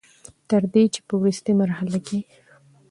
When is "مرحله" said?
1.61-1.97